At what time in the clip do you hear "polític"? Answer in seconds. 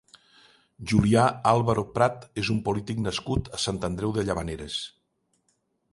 2.69-3.03